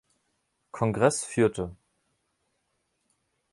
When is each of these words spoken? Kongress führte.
Kongress 0.71 1.23
führte. 1.25 1.75